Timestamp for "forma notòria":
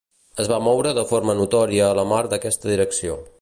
1.11-1.91